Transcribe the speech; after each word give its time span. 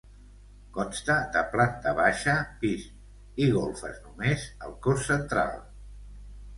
Consta 0.77 1.17
de 1.35 1.43
planta 1.57 1.93
baixa, 2.01 2.35
pis 2.65 2.89
i 3.47 3.53
golfes 3.61 4.03
només 4.09 4.51
al 4.67 4.77
cos 4.89 5.09
central. 5.15 5.59